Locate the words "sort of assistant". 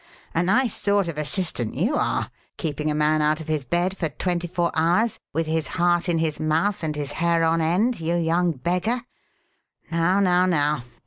0.81-1.75